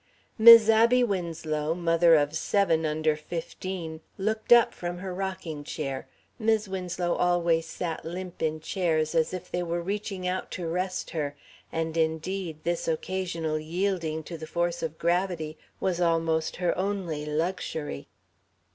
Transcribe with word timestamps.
Mis' 0.39 0.67
Abby 0.67 1.03
Winslow, 1.03 1.75
mother 1.75 2.15
of 2.15 2.33
seven 2.35 2.87
under 2.87 3.15
fifteen, 3.15 4.01
looked 4.17 4.51
up 4.51 4.73
from 4.73 4.97
her 4.97 5.13
rocking 5.13 5.63
chair 5.63 6.07
Mis' 6.39 6.67
Winslow 6.67 7.13
always 7.13 7.67
sat 7.67 8.03
limp 8.03 8.41
in 8.41 8.61
chairs 8.61 9.13
as 9.13 9.31
if 9.31 9.51
they 9.51 9.61
were 9.61 9.79
reaching 9.79 10.27
out 10.27 10.49
to 10.49 10.65
rest 10.65 11.11
her 11.11 11.35
and, 11.71 11.95
indeed, 11.97 12.63
this 12.63 12.87
occasional 12.87 13.59
yielding 13.59 14.23
to 14.23 14.39
the 14.39 14.47
force 14.47 14.81
of 14.81 14.97
gravity 14.97 15.55
was 15.79 16.01
almost 16.01 16.55
her 16.55 16.75
only 16.75 17.23
luxury. 17.23 18.07